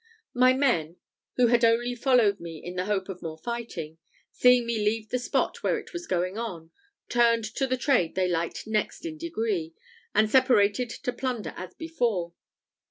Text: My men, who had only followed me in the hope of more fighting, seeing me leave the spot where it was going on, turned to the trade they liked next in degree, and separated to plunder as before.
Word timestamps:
My 0.33 0.53
men, 0.53 0.95
who 1.35 1.45
had 1.49 1.63
only 1.63 1.93
followed 1.93 2.39
me 2.39 2.57
in 2.57 2.75
the 2.75 2.85
hope 2.85 3.07
of 3.07 3.21
more 3.21 3.37
fighting, 3.37 3.99
seeing 4.31 4.65
me 4.65 4.83
leave 4.83 5.09
the 5.09 5.19
spot 5.19 5.61
where 5.61 5.77
it 5.77 5.93
was 5.93 6.07
going 6.07 6.39
on, 6.39 6.71
turned 7.07 7.43
to 7.57 7.67
the 7.67 7.77
trade 7.77 8.15
they 8.15 8.27
liked 8.27 8.65
next 8.65 9.05
in 9.05 9.19
degree, 9.19 9.75
and 10.15 10.27
separated 10.27 10.89
to 10.89 11.13
plunder 11.13 11.53
as 11.55 11.75
before. 11.75 12.33